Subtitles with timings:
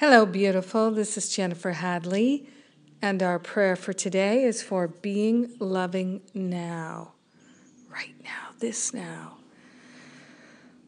[0.00, 0.90] Hello, beautiful.
[0.90, 2.48] This is Jennifer Hadley,
[3.02, 7.12] and our prayer for today is for being loving now.
[7.90, 9.36] Right now, this now.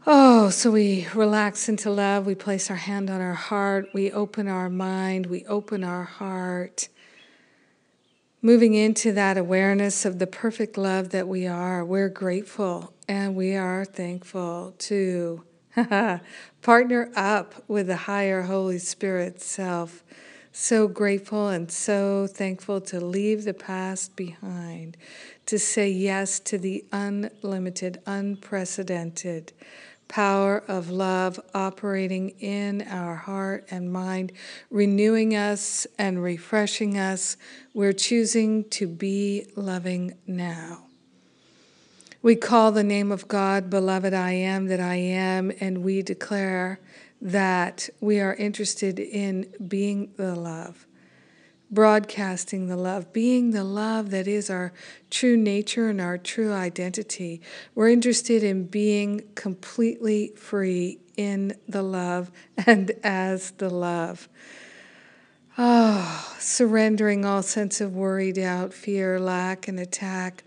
[0.07, 2.25] Oh, so we relax into love.
[2.25, 3.91] We place our hand on our heart.
[3.93, 5.27] We open our mind.
[5.27, 6.89] We open our heart.
[8.41, 11.85] Moving into that awareness of the perfect love that we are.
[11.85, 15.45] We're grateful and we are thankful to
[16.63, 20.05] partner up with the higher Holy Spirit self.
[20.53, 24.99] So grateful and so thankful to leave the past behind,
[25.47, 29.53] to say yes to the unlimited, unprecedented
[30.13, 34.31] power of love operating in our heart and mind,
[34.71, 37.39] renewing us and refreshing us.
[37.73, 40.92] We're choosing to be loving now.
[42.23, 46.79] We call the name of God, beloved I am that I am, and we declare
[47.21, 50.87] that we are interested in being the love,
[51.69, 54.73] broadcasting the love, being the love that is our
[55.11, 57.43] true nature and our true identity.
[57.75, 62.31] We're interested in being completely free in the love
[62.69, 64.29] and as the love.
[65.59, 70.45] Oh, surrendering all sense of worry, doubt, fear, lack, and attack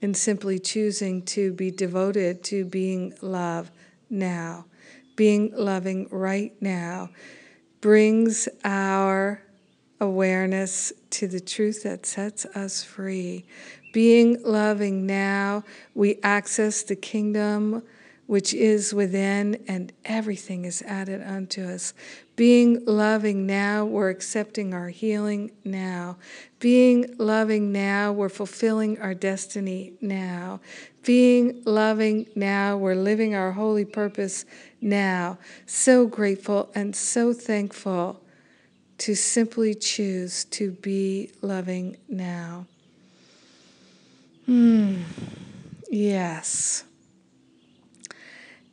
[0.00, 3.70] and simply choosing to be devoted to being love
[4.08, 4.64] now,
[5.16, 7.10] being loving right now,
[7.80, 9.42] brings our
[10.00, 13.44] awareness to the truth that sets us free.
[13.92, 17.82] Being loving now, we access the kingdom
[18.28, 21.94] which is within, and everything is added unto us.
[22.36, 26.18] Being loving now, we're accepting our healing now.
[26.60, 30.60] Being loving now, we're fulfilling our destiny now.
[31.04, 34.44] Being loving now, we're living our holy purpose
[34.82, 35.38] now.
[35.64, 38.20] So grateful and so thankful
[38.98, 42.66] to simply choose to be loving now.
[44.44, 44.96] Hmm.
[45.90, 46.84] Yes.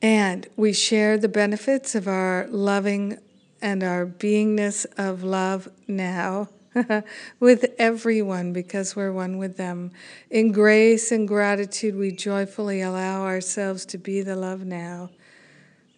[0.02, 3.18] And we share the benefits of our loving
[3.62, 6.50] and our beingness of love now
[7.40, 9.92] with everyone because we're one with them.
[10.30, 15.10] In grace and gratitude, we joyfully allow ourselves to be the love now.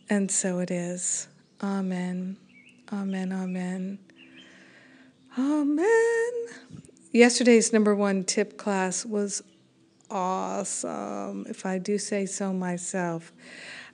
[0.10, 1.28] And so it is.
[1.62, 2.38] Amen.
[2.94, 3.34] Amen.
[3.34, 4.00] Amen.
[5.38, 6.32] Amen.
[7.12, 9.44] Yesterday's number one tip class was
[10.10, 13.32] awesome, if I do say so myself.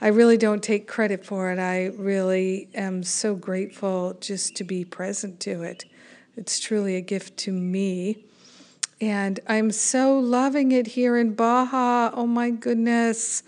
[0.04, 1.60] I really don't take credit for it.
[1.60, 5.86] I really am so grateful just to be present to it.
[6.36, 8.26] It's truly a gift to me.
[9.00, 12.12] And I'm so loving it here in Baja.
[12.14, 13.44] Oh my goodness.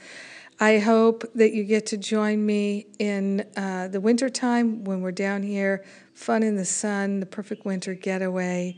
[0.57, 5.43] I hope that you get to join me in uh, the wintertime when we're down
[5.43, 5.83] here,
[6.13, 8.77] fun in the sun, the perfect winter getaway,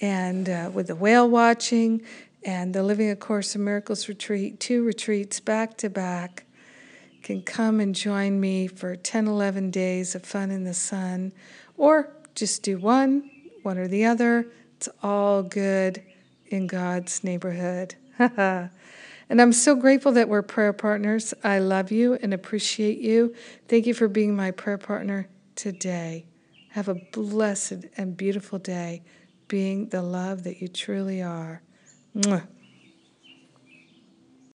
[0.00, 2.00] and uh, with the whale watching
[2.42, 6.46] and the Living A Course in Miracles retreat, two retreats back to back
[7.28, 11.30] can come and join me for 10, 11 days of fun in the sun,
[11.76, 13.30] or just do one,
[13.62, 14.46] one or the other.
[14.78, 16.02] It's all good
[16.46, 17.96] in God's neighborhood.
[18.18, 18.70] and
[19.28, 21.34] I'm so grateful that we're prayer partners.
[21.44, 23.34] I love you and appreciate you.
[23.68, 26.24] Thank you for being my prayer partner today.
[26.70, 29.02] Have a blessed and beautiful day,
[29.48, 31.60] being the love that you truly are.
[32.16, 32.48] Mwah.